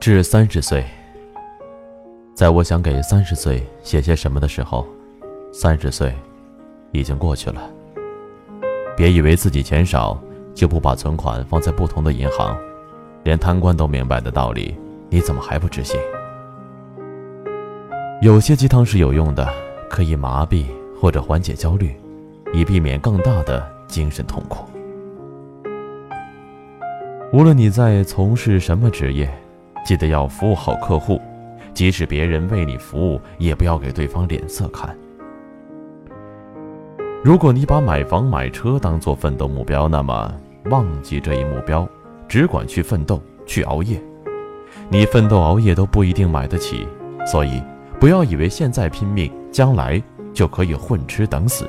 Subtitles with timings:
[0.00, 0.84] 至三十岁，
[2.32, 4.86] 在我想给三十岁写些什么的时候，
[5.52, 6.14] 三十岁
[6.92, 7.68] 已经过去了。
[8.96, 10.16] 别以为自己钱少
[10.54, 12.56] 就不把存款放在不同的银行，
[13.24, 14.78] 连贪官都明白的道理，
[15.10, 15.98] 你怎么还不执行？
[18.22, 19.48] 有些鸡汤是有用的，
[19.90, 20.66] 可以麻痹
[21.00, 21.92] 或者缓解焦虑，
[22.54, 24.64] 以避免更大的精神痛苦。
[27.32, 29.28] 无论你在从事什么职业。
[29.88, 31.18] 记得要服务好客户，
[31.72, 34.94] 即使别人为你服务，也不要给对方脸色看。
[37.24, 40.30] 如果你把买房买车当做奋斗目标，那么
[40.66, 41.88] 忘记这一目标，
[42.28, 43.98] 只管去奋斗，去熬夜。
[44.90, 46.86] 你奋斗熬夜都不一定买得起，
[47.24, 47.62] 所以
[47.98, 50.02] 不要以为现在拼命，将来
[50.34, 51.66] 就可以混吃等死。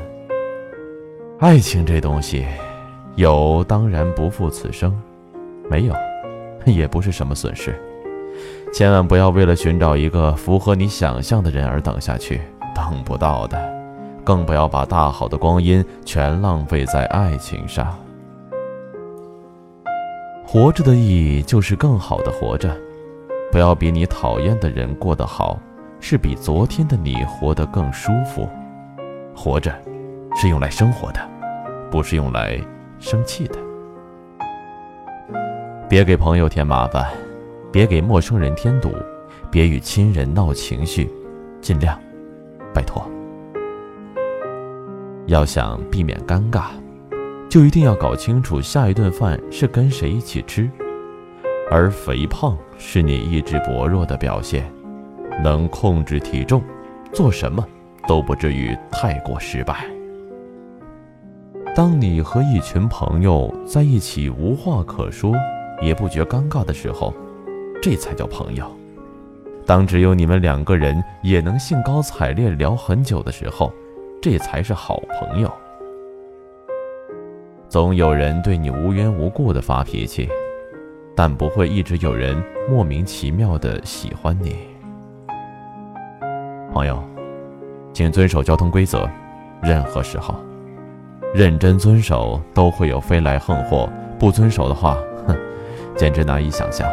[1.39, 2.45] 爱情这东西，
[3.15, 4.93] 有当然不负此生，
[5.69, 5.95] 没有，
[6.65, 7.73] 也不是什么损失。
[8.73, 12.39] 千万不要为了寻找一个符合你想象的人而等下去，
[12.75, 13.57] 等不到的；
[14.23, 17.97] 更不要把大好的光阴全浪费在爱情上。
[20.45, 22.75] 活着的意义就是更好的活着，
[23.51, 25.59] 不要比你讨厌的人过得好，
[25.99, 28.47] 是比昨天的你活得更舒服。
[29.35, 29.73] 活着，
[30.35, 31.19] 是用来生活的，
[31.91, 32.59] 不是用来
[32.99, 33.55] 生气的。
[35.87, 37.07] 别给朋友添麻烦。
[37.71, 38.91] 别给陌生人添堵，
[39.51, 41.09] 别与亲人闹情绪，
[41.61, 41.99] 尽量，
[42.73, 43.05] 拜托。
[45.27, 46.69] 要想避免尴尬，
[47.47, 50.69] 就一定要搞清楚下一顿饭是跟谁一起吃。
[51.69, 54.71] 而肥胖是你意志薄弱的表现，
[55.43, 56.63] 能控制体重，
[57.13, 57.63] 做什么
[58.07, 59.85] 都不至于太过失败。
[61.75, 65.35] 当你和一群朋友在一起无话可说，
[65.79, 67.13] 也不觉尴尬的时候。
[67.81, 68.65] 这才叫朋友。
[69.65, 73.71] 当只有你们两个人也能兴高采烈聊很久的时候，
[74.21, 75.51] 这才是好朋友。
[77.67, 80.27] 总有人对你无缘无故的发脾气，
[81.15, 84.55] 但不会一直有人莫名其妙的喜欢你。
[86.73, 87.03] 朋友，
[87.93, 89.07] 请遵守交通规则，
[89.61, 90.33] 任何时候，
[91.31, 94.97] 认真遵守都会有飞来横祸；不遵守的话，
[95.27, 95.37] 哼，
[95.95, 96.89] 简直难以想象。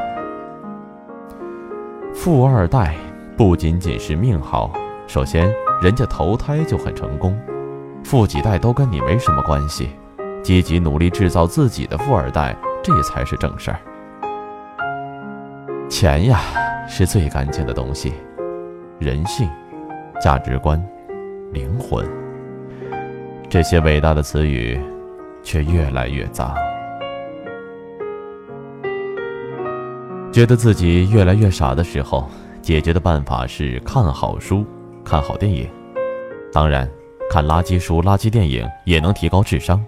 [2.26, 2.92] 富二代
[3.36, 4.72] 不仅仅是命好，
[5.06, 5.48] 首先
[5.80, 7.38] 人家投胎就很成功，
[8.02, 9.90] 富几代都跟你没什么关系。
[10.42, 13.78] 积极努力制造自己的富二代，这才是正事儿。
[15.88, 16.40] 钱呀，
[16.88, 18.12] 是最干净的东西，
[18.98, 19.48] 人性、
[20.20, 20.84] 价值观、
[21.52, 22.04] 灵魂，
[23.48, 24.76] 这些伟大的词语，
[25.44, 26.52] 却越来越脏。
[30.36, 32.28] 觉得自己越来越傻的时候，
[32.60, 34.66] 解决的办法是看好书、
[35.02, 35.66] 看好电影。
[36.52, 36.86] 当然，
[37.30, 39.82] 看垃圾书、垃圾电影也能提高智商，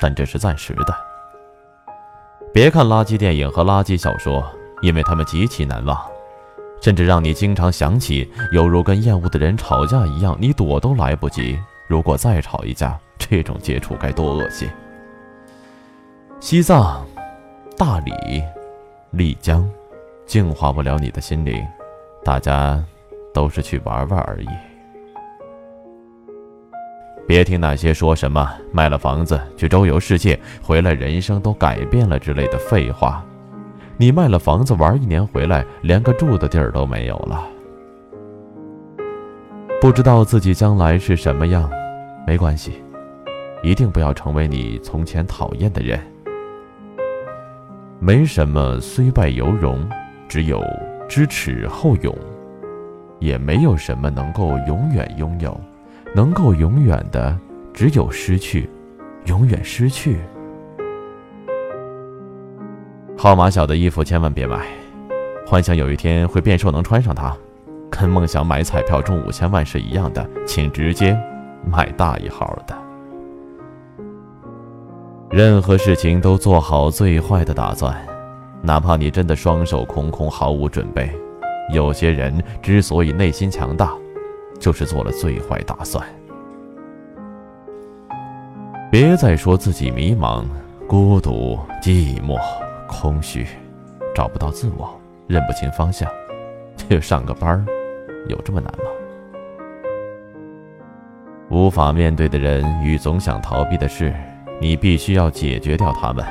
[0.00, 0.96] 但这是暂时的。
[2.50, 4.42] 别看垃圾电影和垃圾小说，
[4.80, 5.94] 因为他们极其难忘，
[6.80, 11.58] 甚至让你经常想起，犹如跟厌恶的人吵架一样，你躲都来不及。
[11.88, 14.66] 如果再吵一架，这种接触该多恶心！
[16.40, 17.06] 西藏、
[17.76, 18.42] 大理、
[19.10, 19.70] 丽江。
[20.30, 21.60] 净化不了你的心灵，
[22.22, 22.80] 大家
[23.34, 24.46] 都是去玩玩而已。
[27.26, 33.26] 别听那些说什么卖了房子去周游世界，回来人生都改变了之类的废话。
[33.96, 37.44] 你卖了房子玩一年回来，连个住的地儿都没有了。
[39.80, 41.68] 不知道自己将来是什么样，
[42.24, 42.80] 没关系，
[43.64, 45.98] 一定不要成为你从前讨厌的人。
[47.98, 49.84] 没什么虽败犹荣。
[50.30, 50.62] 只有
[51.08, 52.16] 知耻后勇，
[53.18, 55.60] 也没有什么能够永远拥有，
[56.14, 57.36] 能够永远的
[57.74, 58.70] 只有失去，
[59.24, 60.20] 永远失去。
[63.18, 64.68] 号码小的衣服千万别买，
[65.44, 67.36] 幻想有一天会变瘦能穿上它，
[67.90, 71.20] 跟梦想买彩票中五千万是一样的，请直接
[71.66, 72.78] 买大一号的。
[75.28, 78.09] 任何事情都做好最坏的打算。
[78.62, 81.10] 哪怕你真的双手空空，毫无准备，
[81.72, 83.92] 有些人之所以内心强大，
[84.58, 86.04] 就是做了最坏打算。
[88.90, 90.44] 别再说自己迷茫、
[90.86, 92.38] 孤独、寂寞、
[92.88, 93.46] 空虚，
[94.14, 94.90] 找不到自我，
[95.26, 96.10] 认不清方向，
[96.76, 97.64] 去上个班
[98.28, 98.84] 有这么难吗？
[101.48, 104.14] 无法面对的人与总想逃避的事，
[104.60, 106.24] 你必须要解决掉他们。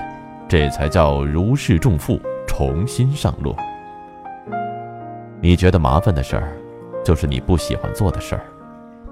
[0.49, 3.55] 这才叫如释重负，重新上路。
[5.39, 6.57] 你觉得麻烦的事儿，
[7.05, 8.41] 就是你不喜欢做的事儿。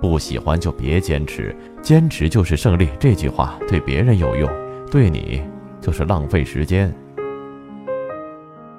[0.02, 2.90] 不喜欢就别坚持，坚持就是胜利。
[3.00, 4.50] 这句话对别人有用，
[4.92, 5.44] 对你
[5.80, 6.92] 就是浪费时间。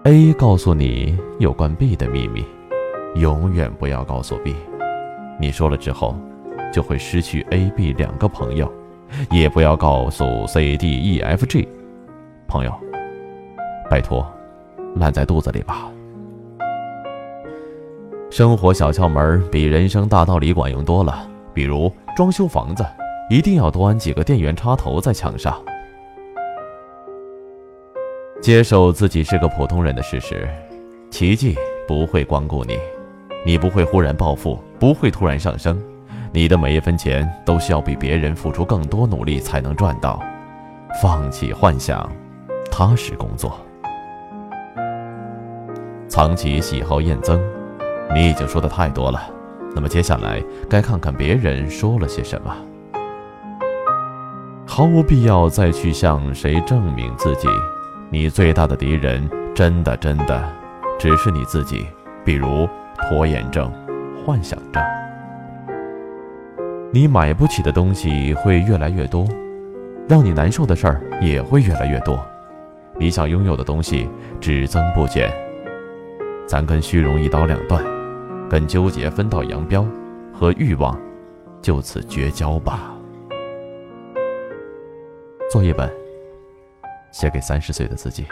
[0.03, 2.45] A 告诉你有关 B 的秘密，
[3.15, 4.57] 永远不要告诉 B。
[5.41, 6.17] 你说了之后，
[6.73, 8.69] 就会失去 A、B 两个朋友。
[9.31, 11.67] 也不要告诉 C、D、E、F、G
[12.49, 12.73] 朋友，
[13.91, 14.27] 拜托，
[14.97, 15.91] 烂在肚子里吧。
[18.31, 21.29] 生活小窍门比人生大道理管用多了。
[21.53, 22.87] 比如装修房子，
[23.29, 25.61] 一定要多安几个电源插头在墙上。
[28.41, 30.49] 接受自己是个普通人的事实，
[31.11, 31.55] 奇迹
[31.87, 32.79] 不会光顾你，
[33.45, 35.79] 你不会忽然暴富，不会突然上升，
[36.33, 40.23] 你的每一分钱都需要比别人付出更多努力才能赚到。
[41.03, 42.11] 放弃幻想，
[42.79, 43.59] 踏实工作，
[46.07, 47.37] 藏起喜好厌憎。
[48.15, 49.21] 你已经说的太多了，
[49.75, 50.41] 那么接下来
[50.71, 52.57] 该看看别人说了些什么。
[54.65, 57.49] 毫无必要再去向谁证明自己，
[58.11, 60.49] 你最大的敌人真的真的
[61.01, 61.85] 只是你自己。
[62.25, 62.69] 比如
[63.09, 63.73] 拖延症、
[64.25, 64.81] 幻想症，
[66.93, 69.27] 你买不起的东西会越来越多，
[70.09, 72.25] 让你难受的事儿也会越来越多，
[72.99, 74.09] 你想拥有的东西
[74.41, 75.33] 只增不减。
[76.47, 77.85] 咱跟虚荣一刀两断。
[78.51, 79.87] 跟纠结分道扬镳，
[80.33, 80.99] 和欲望
[81.61, 82.97] 就此绝交吧。
[85.53, 85.87] 作业本，
[87.13, 88.25] 写给三十岁的自己。